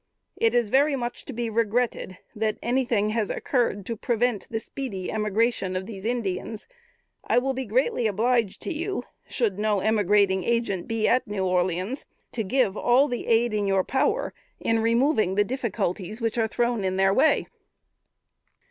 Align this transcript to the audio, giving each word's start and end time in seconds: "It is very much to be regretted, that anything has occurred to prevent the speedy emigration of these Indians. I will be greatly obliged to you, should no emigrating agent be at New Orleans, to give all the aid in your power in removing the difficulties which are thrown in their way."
"It 0.35 0.55
is 0.55 0.69
very 0.69 0.95
much 0.95 1.25
to 1.25 1.31
be 1.31 1.47
regretted, 1.47 2.17
that 2.35 2.57
anything 2.63 3.11
has 3.11 3.29
occurred 3.29 3.85
to 3.85 3.95
prevent 3.95 4.47
the 4.49 4.59
speedy 4.59 5.11
emigration 5.11 5.75
of 5.75 5.85
these 5.85 6.05
Indians. 6.05 6.65
I 7.25 7.37
will 7.37 7.53
be 7.53 7.65
greatly 7.67 8.07
obliged 8.07 8.63
to 8.63 8.73
you, 8.73 9.03
should 9.27 9.59
no 9.59 9.79
emigrating 9.79 10.43
agent 10.43 10.87
be 10.87 11.07
at 11.07 11.27
New 11.27 11.45
Orleans, 11.45 12.07
to 12.31 12.43
give 12.43 12.75
all 12.75 13.07
the 13.07 13.27
aid 13.27 13.53
in 13.53 13.67
your 13.67 13.83
power 13.83 14.33
in 14.59 14.79
removing 14.79 15.35
the 15.35 15.43
difficulties 15.43 16.19
which 16.19 16.39
are 16.39 16.47
thrown 16.47 16.83
in 16.83 16.97
their 16.97 17.13
way." 17.13 17.45